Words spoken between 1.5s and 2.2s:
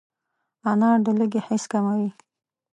کموي.